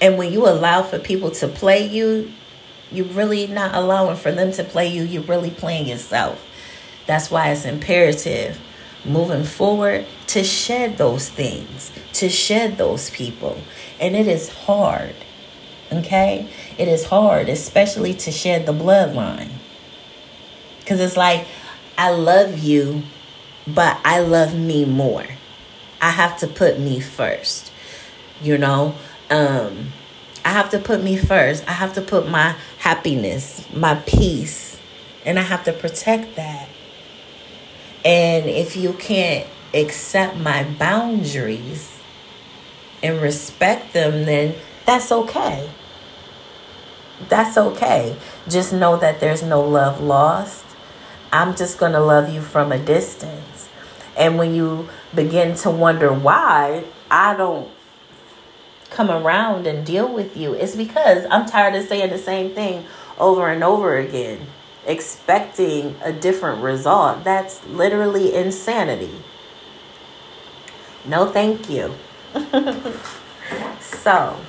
And 0.01 0.17
when 0.17 0.31
you 0.33 0.47
allow 0.47 0.83
for 0.83 0.99
people 0.99 1.31
to 1.31 1.47
play 1.47 1.85
you, 1.85 2.31
you're 2.91 3.05
really 3.05 3.47
not 3.47 3.75
allowing 3.75 4.17
for 4.17 4.31
them 4.31 4.51
to 4.53 4.63
play 4.63 4.87
you. 4.87 5.03
You're 5.03 5.23
really 5.23 5.51
playing 5.51 5.87
yourself. 5.87 6.43
That's 7.05 7.31
why 7.31 7.51
it's 7.51 7.65
imperative 7.65 8.59
moving 9.05 9.43
forward 9.43 10.05
to 10.27 10.43
shed 10.43 10.97
those 10.97 11.29
things, 11.29 11.91
to 12.13 12.29
shed 12.29 12.77
those 12.77 13.09
people. 13.09 13.57
And 13.99 14.15
it 14.15 14.27
is 14.27 14.49
hard. 14.49 15.15
Okay? 15.91 16.49
It 16.77 16.87
is 16.87 17.05
hard, 17.05 17.49
especially 17.49 18.13
to 18.15 18.31
shed 18.31 18.65
the 18.65 18.73
bloodline. 18.73 19.51
Because 20.79 20.99
it's 20.99 21.17
like, 21.17 21.47
I 21.97 22.11
love 22.11 22.59
you, 22.59 23.03
but 23.65 23.99
I 24.03 24.19
love 24.19 24.55
me 24.55 24.85
more. 24.85 25.25
I 26.01 26.11
have 26.11 26.37
to 26.39 26.47
put 26.47 26.79
me 26.79 26.99
first. 26.99 27.71
You 28.41 28.57
know? 28.57 28.95
Um, 29.29 29.91
I 30.45 30.49
have 30.49 30.69
to 30.71 30.79
put 30.79 31.03
me 31.03 31.17
first. 31.17 31.67
I 31.67 31.73
have 31.73 31.93
to 31.95 32.01
put 32.01 32.29
my 32.29 32.55
happiness, 32.87 33.67
my 33.73 33.95
peace, 34.05 34.79
and 35.25 35.37
I 35.37 35.41
have 35.41 35.65
to 35.65 35.73
protect 35.73 36.37
that. 36.37 36.69
And 38.05 38.45
if 38.45 38.77
you 38.77 38.93
can't 38.93 39.45
accept 39.73 40.37
my 40.37 40.63
boundaries 40.63 41.99
and 43.03 43.21
respect 43.21 43.91
them, 43.91 44.23
then 44.23 44.55
that's 44.85 45.11
okay. 45.11 45.69
That's 47.27 47.57
okay. 47.57 48.15
Just 48.47 48.71
know 48.71 48.95
that 48.95 49.19
there's 49.19 49.43
no 49.43 49.59
love 49.59 49.99
lost. 49.99 50.63
I'm 51.33 51.57
just 51.57 51.77
going 51.77 51.91
to 51.91 51.99
love 51.99 52.29
you 52.29 52.39
from 52.39 52.71
a 52.71 52.79
distance. 52.79 53.67
And 54.15 54.37
when 54.37 54.55
you 54.55 54.87
begin 55.13 55.55
to 55.57 55.69
wonder 55.69 56.13
why 56.13 56.85
I 57.11 57.35
don't 57.35 57.69
come 58.97 59.11
around 59.11 59.67
and 59.67 59.85
deal 59.85 60.11
with 60.11 60.35
you, 60.35 60.53
it's 60.53 60.75
because 60.75 61.23
I'm 61.29 61.45
tired 61.45 61.75
of 61.75 61.87
saying 61.87 62.09
the 62.09 62.17
same 62.17 62.55
thing 62.55 62.83
over 63.19 63.47
and 63.47 63.63
over 63.63 63.95
again 63.95 64.47
expecting 64.87 65.95
a 66.03 66.11
different 66.11 66.63
result. 66.63 67.23
That's 67.23 67.63
literally 67.67 68.33
insanity. 68.33 69.21
No, 71.05 71.27
thank 71.27 71.69
you. 71.69 71.93
so, 73.79 74.39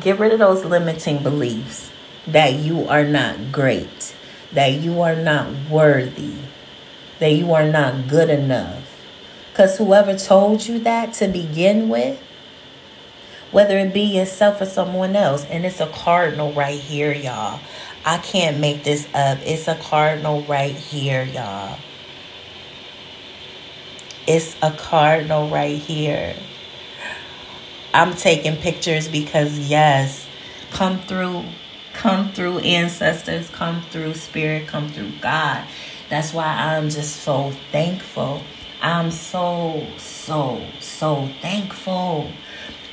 get 0.00 0.20
rid 0.20 0.32
of 0.32 0.38
those 0.38 0.64
limiting 0.64 1.24
beliefs 1.24 1.90
that 2.28 2.54
you 2.54 2.86
are 2.86 3.04
not 3.04 3.50
great, 3.50 4.14
that 4.52 4.74
you 4.74 5.00
are 5.00 5.16
not 5.16 5.52
worthy, 5.68 6.36
that 7.18 7.32
you 7.32 7.52
are 7.52 7.66
not 7.66 8.06
good 8.06 8.30
enough. 8.30 8.89
Because 9.60 9.76
whoever 9.76 10.16
told 10.16 10.66
you 10.66 10.78
that 10.78 11.12
to 11.12 11.28
begin 11.28 11.90
with, 11.90 12.18
whether 13.50 13.76
it 13.76 13.92
be 13.92 14.00
yourself 14.00 14.58
or 14.62 14.64
someone 14.64 15.14
else, 15.14 15.44
and 15.44 15.66
it's 15.66 15.80
a 15.80 15.86
cardinal 15.88 16.50
right 16.54 16.80
here, 16.80 17.12
y'all. 17.12 17.60
I 18.06 18.16
can't 18.16 18.58
make 18.58 18.84
this 18.84 19.06
up. 19.12 19.36
It's 19.44 19.68
a 19.68 19.74
cardinal 19.74 20.40
right 20.44 20.74
here, 20.74 21.24
y'all. 21.24 21.78
It's 24.26 24.56
a 24.62 24.70
cardinal 24.70 25.50
right 25.50 25.76
here. 25.76 26.34
I'm 27.92 28.14
taking 28.14 28.56
pictures 28.56 29.08
because, 29.08 29.58
yes, 29.58 30.26
come 30.70 31.00
through, 31.00 31.44
come 31.92 32.32
through 32.32 32.60
ancestors, 32.60 33.50
come 33.50 33.82
through 33.90 34.14
spirit, 34.14 34.68
come 34.68 34.88
through 34.88 35.12
God. 35.20 35.66
That's 36.08 36.32
why 36.32 36.46
I'm 36.46 36.88
just 36.88 37.16
so 37.16 37.52
thankful. 37.70 38.42
I'm 38.82 39.10
so, 39.10 39.86
so, 39.98 40.64
so 40.80 41.28
thankful. 41.40 42.30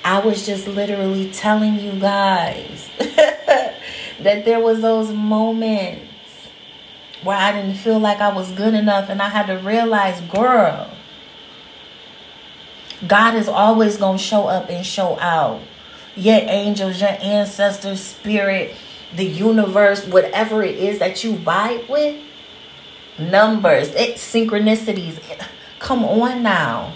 I 0.03 0.20
was 0.20 0.46
just 0.46 0.67
literally 0.67 1.32
telling 1.32 1.79
you 1.79 1.94
guys. 1.94 2.89
that 4.20 4.46
there 4.46 4.60
was 4.60 4.82
those 4.82 5.12
moments 5.12 6.03
where 7.24 7.38
I 7.38 7.51
didn't 7.51 7.75
feel 7.75 8.00
like 8.00 8.20
I 8.20 8.33
was 8.33 8.51
good 8.51 8.74
enough 8.74 9.09
and 9.09 9.22
I 9.22 9.29
had 9.29 9.48
to 9.48 9.57
realize, 9.57 10.20
girl, 10.22 10.90
God 13.07 13.35
is 13.35 13.48
always 13.48 13.98
going 13.98 14.18
to 14.18 14.24
show 14.24 14.48
up 14.48 14.70
and 14.70 14.85
show 14.85 15.20
out. 15.20 15.61
Your 16.16 16.40
angels, 16.42 17.00
your 17.00 17.16
ancestors, 17.22 18.01
spirit, 18.01 18.75
the 19.16 19.25
universe, 19.25 20.05
whatever 20.07 20.64
it 20.64 20.75
is 20.75 21.00
that 21.00 21.24
you 21.24 21.33
vibe 21.33 21.88
with, 21.88 22.22
numbers, 23.20 23.90
it, 23.90 24.16
synchronicities. 24.16 25.20
Come 25.79 26.03
on 26.03 26.44
now. 26.44 26.94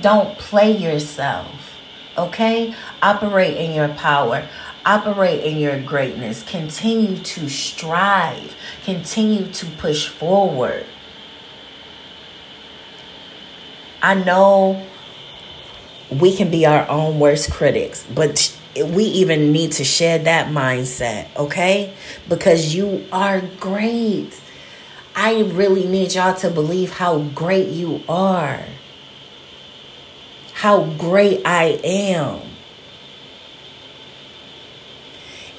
Don't 0.00 0.38
play 0.38 0.76
yourself. 0.76 1.78
Okay? 2.16 2.74
Operate 3.02 3.56
in 3.56 3.72
your 3.72 3.88
power. 3.88 4.46
Operate 4.84 5.44
in 5.44 5.58
your 5.58 5.80
greatness. 5.80 6.42
Continue 6.42 7.18
to 7.18 7.48
strive. 7.48 8.56
Continue 8.84 9.46
to 9.52 9.66
push 9.66 10.08
forward. 10.08 10.86
I 14.02 14.14
know 14.14 14.86
we 16.10 16.34
can 16.34 16.50
be 16.50 16.64
our 16.66 16.88
own 16.88 17.20
worst 17.20 17.52
critics, 17.52 18.06
but 18.14 18.56
we 18.76 19.04
even 19.04 19.52
need 19.52 19.72
to 19.72 19.84
shed 19.84 20.24
that 20.24 20.48
mindset, 20.48 21.28
okay? 21.36 21.92
Because 22.28 22.74
you 22.74 23.04
are 23.12 23.42
great. 23.58 24.40
I 25.14 25.42
really 25.42 25.86
need 25.86 26.14
y'all 26.14 26.34
to 26.36 26.50
believe 26.50 26.92
how 26.92 27.18
great 27.18 27.68
you 27.68 28.02
are. 28.08 28.60
How 30.54 30.84
great 30.84 31.42
I 31.44 31.80
am. 31.84 32.50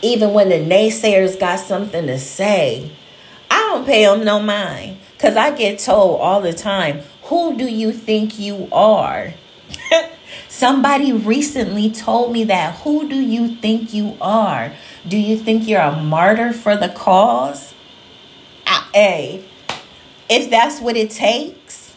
even 0.02 0.34
when 0.34 0.50
the 0.50 0.56
naysayers 0.56 1.40
got 1.40 1.60
something 1.60 2.08
to 2.08 2.20
say, 2.20 2.92
I 3.50 3.56
don't 3.56 3.86
pay 3.86 4.06
them 4.06 4.24
no 4.24 4.40
mind. 4.40 4.98
Because 5.14 5.38
I 5.38 5.52
get 5.52 5.80
told 5.80 6.20
all 6.20 6.42
the 6.42 6.54
time, 6.54 7.02
who 7.24 7.56
do 7.56 7.68
you 7.68 7.92
think 7.92 8.40
you 8.40 8.68
are? 8.72 9.34
Somebody 10.50 11.14
recently 11.14 11.92
told 11.92 12.34
me 12.34 12.44
that. 12.46 12.76
Who 12.80 13.08
do 13.08 13.16
you 13.16 13.50
think 13.56 13.94
you 13.94 14.18
are? 14.20 14.74
Do 15.08 15.18
you 15.18 15.38
think 15.38 15.68
you're 15.68 15.82
a 15.82 16.02
martyr 16.02 16.54
for 16.54 16.76
the 16.76 16.90
cause? 16.90 17.74
Hey, 18.94 19.46
if 20.30 20.50
that's 20.50 20.82
what 20.82 20.98
it 20.98 21.12
takes 21.12 21.96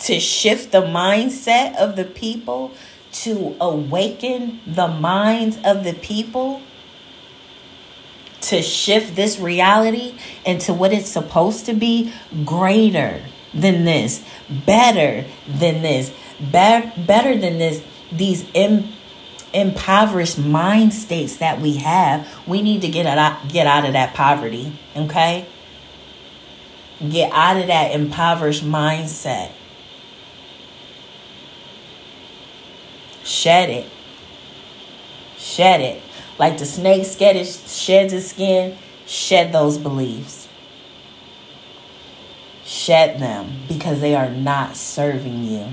to 0.00 0.18
shift 0.18 0.72
the 0.72 0.82
mindset 0.82 1.76
of 1.76 1.96
the 1.96 2.04
people, 2.04 2.72
to 3.12 3.56
awaken 3.60 4.60
the 4.66 4.88
minds 4.88 5.58
of 5.64 5.84
the 5.84 5.92
people, 5.92 6.62
to 8.42 8.62
shift 8.62 9.14
this 9.14 9.38
reality 9.38 10.14
into 10.44 10.72
what 10.72 10.92
it's 10.92 11.08
supposed 11.08 11.66
to 11.66 11.74
be 11.74 12.12
greater 12.44 13.22
than 13.52 13.84
this, 13.84 14.24
better 14.48 15.24
than 15.46 15.82
this, 15.82 16.10
be- 16.40 16.92
better 17.06 17.36
than 17.36 17.58
this, 17.58 17.84
these 18.10 18.48
Im- 18.54 18.88
impoverished 19.52 20.38
mind 20.38 20.94
states 20.94 21.36
that 21.38 21.60
we 21.60 21.76
have. 21.76 22.26
We 22.46 22.62
need 22.62 22.82
to 22.82 22.88
get 22.88 23.06
out, 23.06 23.48
get 23.48 23.66
out 23.66 23.84
of 23.84 23.92
that 23.92 24.14
poverty, 24.14 24.72
okay? 24.96 25.46
Get 27.08 27.32
out 27.32 27.56
of 27.56 27.68
that 27.68 27.92
impoverished 27.92 28.64
mindset. 28.64 29.52
Shed 33.24 33.70
it. 33.70 33.86
Shed 35.38 35.80
it. 35.80 36.02
Like 36.38 36.58
the 36.58 36.66
snake 36.66 37.06
sheds 37.06 38.12
its 38.12 38.26
skin, 38.26 38.76
shed 39.06 39.52
those 39.52 39.78
beliefs. 39.78 40.48
Shed 42.64 43.18
them 43.18 43.62
because 43.66 44.00
they 44.00 44.14
are 44.14 44.30
not 44.30 44.76
serving 44.76 45.44
you. 45.44 45.68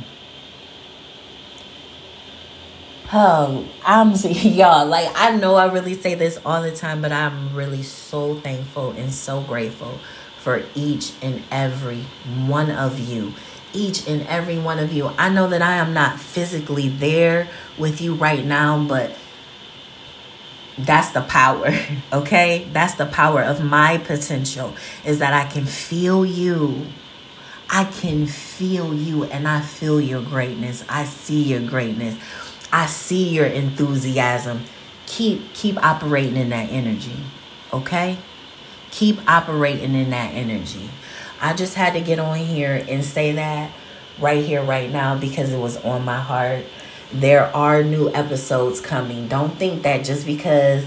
Oh, 3.13 3.67
I'm 3.85 4.13
y'all. 4.31 4.85
Like 4.85 5.09
I 5.15 5.35
know 5.35 5.55
I 5.55 5.71
really 5.71 5.93
say 5.93 6.15
this 6.15 6.39
all 6.45 6.61
the 6.61 6.71
time, 6.71 7.01
but 7.01 7.11
I'm 7.11 7.53
really 7.53 7.83
so 7.83 8.35
thankful 8.35 8.91
and 8.91 9.13
so 9.13 9.41
grateful 9.41 9.99
for 10.47 10.63
each 10.75 11.11
and 11.21 11.43
every 11.51 12.03
one 12.45 12.71
of 12.71 12.97
you. 12.97 13.33
Each 13.73 14.07
and 14.07 14.25
every 14.27 14.57
one 14.57 14.79
of 14.79 14.93
you. 14.93 15.11
I 15.17 15.27
know 15.27 15.49
that 15.49 15.61
I 15.61 15.75
am 15.75 15.93
not 15.93 16.21
physically 16.21 16.87
there 16.87 17.49
with 17.77 17.99
you 17.99 18.13
right 18.13 18.45
now, 18.45 18.81
but 18.81 19.11
that's 20.77 21.09
the 21.09 21.19
power 21.19 21.73
okay? 22.13 22.65
That's 22.71 22.93
the 22.93 23.05
power 23.05 23.43
of 23.43 23.61
my 23.61 23.97
potential 23.97 24.73
is 25.03 25.19
that 25.19 25.33
i 25.33 25.51
can 25.51 25.65
feel 25.65 26.25
you. 26.25 26.85
I 27.69 27.83
can 27.83 28.25
feel 28.25 28.93
you 28.93 29.25
and 29.25 29.49
i 29.49 29.59
feel 29.59 29.99
your 29.99 30.21
greatness. 30.21 30.85
I 30.87 31.03
see 31.03 31.43
your 31.43 31.59
greatness. 31.59 32.15
I 32.71 32.85
see 32.85 33.27
your 33.27 33.47
enthusiasm. 33.47 34.63
Keep 35.07 35.53
keep 35.53 35.75
operating 35.83 36.37
in 36.37 36.51
that 36.51 36.69
energy 36.71 37.17
okay 37.73 38.17
keep 38.91 39.19
operating 39.29 39.93
in 39.95 40.09
that 40.09 40.33
energy 40.33 40.89
i 41.41 41.53
just 41.53 41.75
had 41.75 41.93
to 41.93 42.01
get 42.01 42.19
on 42.19 42.37
here 42.37 42.83
and 42.89 43.03
say 43.03 43.33
that 43.33 43.71
right 44.19 44.43
here 44.43 44.63
right 44.63 44.91
now 44.91 45.17
because 45.17 45.51
it 45.51 45.59
was 45.59 45.77
on 45.83 46.03
my 46.03 46.19
heart 46.19 46.65
There 47.13 47.45
are 47.55 47.83
new 47.83 48.09
episodes 48.13 48.81
coming. 48.81 49.29
Don't 49.29 49.55
think 49.55 49.83
that 49.83 50.03
just 50.03 50.25
because 50.25 50.85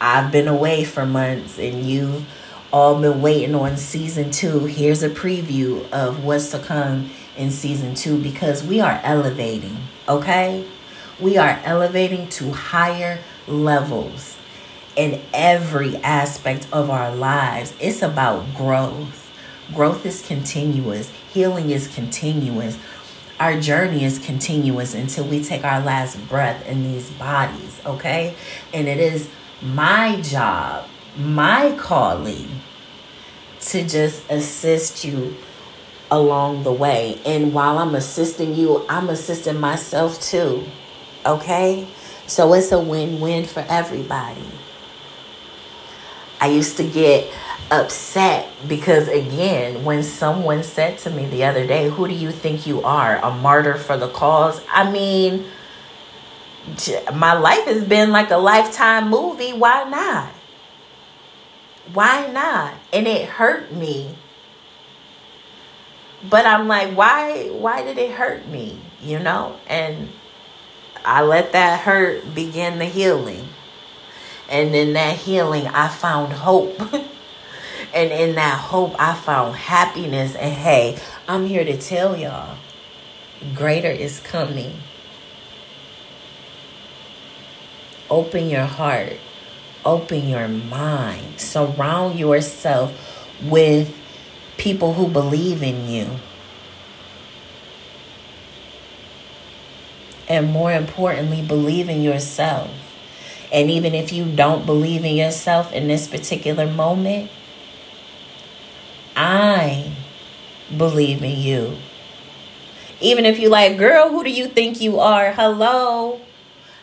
I've 0.00 0.32
been 0.32 0.48
away 0.48 0.84
for 0.84 1.04
months 1.04 1.58
and 1.58 1.84
you've 1.84 2.24
all 2.72 3.00
been 3.00 3.20
waiting 3.20 3.54
on 3.54 3.76
season 3.76 4.30
two. 4.30 4.64
Here's 4.64 5.02
a 5.02 5.10
preview 5.10 5.88
of 5.90 6.24
what's 6.24 6.50
to 6.52 6.58
come 6.58 7.10
in 7.36 7.50
season 7.50 7.94
two 7.94 8.18
because 8.22 8.64
we 8.64 8.80
are 8.80 8.98
elevating, 9.04 9.76
okay? 10.08 10.66
We 11.20 11.36
are 11.36 11.60
elevating 11.64 12.28
to 12.30 12.52
higher 12.52 13.18
levels 13.46 14.38
in 14.96 15.20
every 15.32 15.96
aspect 15.98 16.66
of 16.72 16.90
our 16.90 17.14
lives. 17.14 17.74
It's 17.80 18.02
about 18.02 18.54
growth. 18.54 19.30
Growth 19.74 20.04
is 20.04 20.26
continuous, 20.26 21.10
healing 21.32 21.70
is 21.70 21.88
continuous. 21.94 22.78
Our 23.40 23.58
journey 23.58 24.04
is 24.04 24.18
continuous 24.18 24.94
until 24.94 25.24
we 25.24 25.42
take 25.42 25.64
our 25.64 25.80
last 25.80 26.28
breath 26.28 26.66
in 26.66 26.82
these 26.82 27.10
bodies, 27.10 27.80
okay? 27.84 28.36
And 28.72 28.86
it 28.86 29.00
is 29.00 29.28
my 29.62 30.20
job, 30.20 30.86
my 31.16 31.74
calling 31.78 32.48
to 33.60 33.86
just 33.86 34.28
assist 34.30 35.04
you 35.04 35.36
along 36.10 36.62
the 36.64 36.72
way. 36.72 37.20
And 37.24 37.54
while 37.54 37.78
I'm 37.78 37.94
assisting 37.94 38.54
you, 38.54 38.84
I'm 38.88 39.08
assisting 39.08 39.58
myself 39.58 40.20
too. 40.20 40.64
Okay? 41.24 41.88
So 42.26 42.52
it's 42.54 42.72
a 42.72 42.78
win 42.78 43.20
win 43.20 43.46
for 43.46 43.64
everybody. 43.68 44.44
I 46.42 46.48
used 46.48 46.76
to 46.78 46.84
get 46.84 47.32
upset 47.70 48.48
because, 48.66 49.06
again, 49.06 49.84
when 49.84 50.02
someone 50.02 50.64
said 50.64 50.98
to 50.98 51.10
me 51.10 51.26
the 51.26 51.44
other 51.44 51.64
day, 51.64 51.88
Who 51.88 52.08
do 52.08 52.14
you 52.14 52.32
think 52.32 52.66
you 52.66 52.82
are? 52.82 53.18
A 53.22 53.30
martyr 53.30 53.76
for 53.76 53.96
the 53.96 54.08
cause? 54.08 54.60
I 54.68 54.90
mean, 54.90 55.44
my 57.14 57.34
life 57.34 57.64
has 57.66 57.84
been 57.84 58.10
like 58.10 58.32
a 58.32 58.38
lifetime 58.38 59.08
movie. 59.08 59.52
Why 59.52 59.84
not? 59.88 60.32
Why 61.92 62.26
not? 62.26 62.74
And 62.92 63.06
it 63.06 63.28
hurt 63.28 63.72
me. 63.72 64.16
But 66.28 66.44
I'm 66.44 66.66
like, 66.66 66.92
why 66.96 67.50
why 67.50 67.84
did 67.84 67.98
it 67.98 68.10
hurt 68.10 68.48
me? 68.48 68.80
You 69.00 69.20
know? 69.20 69.60
And 69.68 70.08
I 71.04 71.22
let 71.22 71.52
that 71.52 71.82
hurt 71.82 72.34
begin 72.34 72.80
the 72.80 72.84
healing. 72.86 73.48
And 74.48 74.74
in 74.74 74.92
that 74.94 75.16
healing, 75.16 75.66
I 75.66 75.88
found 75.88 76.32
hope. 76.32 76.80
and 77.94 78.12
in 78.12 78.34
that 78.34 78.58
hope, 78.58 78.94
I 78.98 79.14
found 79.14 79.56
happiness. 79.56 80.34
And 80.34 80.52
hey, 80.52 80.98
I'm 81.28 81.46
here 81.46 81.64
to 81.64 81.76
tell 81.78 82.16
y'all 82.16 82.58
greater 83.54 83.90
is 83.90 84.20
coming. 84.20 84.74
Open 88.10 88.48
your 88.48 88.66
heart 88.66 89.14
open 89.84 90.28
your 90.28 90.48
mind. 90.48 91.40
Surround 91.40 92.18
yourself 92.18 92.92
with 93.42 93.94
people 94.56 94.94
who 94.94 95.08
believe 95.08 95.62
in 95.62 95.88
you. 95.88 96.08
And 100.28 100.50
more 100.50 100.72
importantly, 100.72 101.42
believe 101.42 101.88
in 101.88 102.00
yourself. 102.00 102.70
And 103.52 103.70
even 103.70 103.94
if 103.94 104.12
you 104.12 104.24
don't 104.24 104.64
believe 104.64 105.04
in 105.04 105.14
yourself 105.14 105.72
in 105.72 105.86
this 105.86 106.08
particular 106.08 106.66
moment, 106.66 107.30
I 109.14 109.92
believe 110.74 111.22
in 111.22 111.38
you. 111.38 111.76
Even 113.00 113.26
if 113.26 113.38
you 113.38 113.48
like, 113.50 113.76
girl, 113.76 114.08
who 114.08 114.24
do 114.24 114.30
you 114.30 114.46
think 114.46 114.80
you 114.80 114.98
are? 115.00 115.32
Hello. 115.32 116.20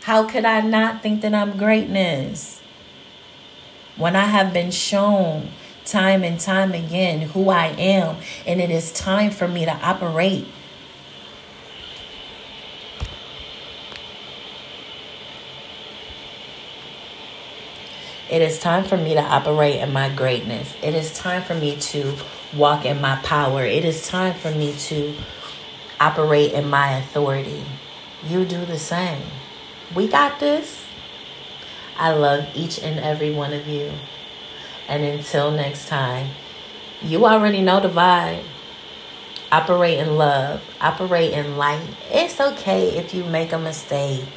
How 0.03 0.29
could 0.29 0.45
I 0.45 0.61
not 0.61 1.01
think 1.01 1.21
that 1.21 1.33
I'm 1.33 1.57
greatness? 1.57 2.59
when 3.99 4.15
I 4.15 4.25
have 4.25 4.53
been 4.53 4.71
shown 4.71 5.49
time 5.85 6.23
and 6.23 6.39
time 6.39 6.71
again 6.71 7.21
who 7.21 7.49
I 7.49 7.67
am, 7.67 8.15
and 8.47 8.61
it 8.61 8.71
is 8.71 8.91
time 8.93 9.29
for 9.29 9.47
me 9.47 9.65
to 9.65 9.71
operate. 9.71 10.47
It 18.29 18.43
is 18.43 18.59
time 18.59 18.83
for 18.83 18.95
me 18.95 19.15
to 19.15 19.21
operate 19.21 19.77
in 19.77 19.91
my 19.91 20.09
greatness. 20.09 20.75
It 20.83 20.93
is 20.93 21.17
time 21.17 21.41
for 21.41 21.55
me 21.55 21.77
to 21.77 22.15
walk 22.55 22.85
in 22.85 23.01
my 23.01 23.15
power. 23.17 23.63
It 23.63 23.83
is 23.83 24.07
time 24.07 24.35
for 24.35 24.51
me 24.51 24.73
to 24.73 25.15
operate 25.99 26.53
in 26.53 26.69
my 26.69 26.97
authority. 26.99 27.63
You 28.27 28.45
do 28.45 28.65
the 28.65 28.77
same. 28.77 29.23
We 29.95 30.07
got 30.07 30.39
this. 30.39 30.85
I 31.97 32.11
love 32.11 32.47
each 32.53 32.77
and 32.79 32.99
every 32.99 33.33
one 33.33 33.51
of 33.51 33.67
you. 33.67 33.91
And 34.87 35.03
until 35.03 35.49
next 35.49 35.87
time, 35.87 36.29
you 37.01 37.25
already 37.25 37.61
know 37.61 37.79
the 37.79 37.89
vibe. 37.89 38.43
Operate 39.51 39.97
in 39.97 40.17
love, 40.17 40.61
operate 40.79 41.33
in 41.33 41.57
light. 41.57 41.87
It's 42.11 42.39
okay 42.39 42.95
if 42.95 43.15
you 43.15 43.23
make 43.23 43.51
a 43.51 43.57
mistake. 43.57 44.29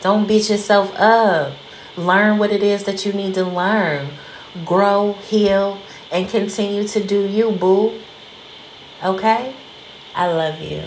Don't 0.00 0.26
beat 0.26 0.48
yourself 0.48 0.94
up. 0.96 1.52
Learn 2.00 2.38
what 2.38 2.50
it 2.50 2.62
is 2.62 2.84
that 2.84 3.04
you 3.04 3.12
need 3.12 3.34
to 3.34 3.44
learn. 3.44 4.08
Grow, 4.64 5.12
heal, 5.12 5.78
and 6.10 6.28
continue 6.28 6.88
to 6.88 7.04
do 7.04 7.26
you, 7.26 7.50
boo. 7.50 8.00
Okay? 9.04 9.54
I 10.14 10.26
love 10.26 10.60
you. 10.60 10.82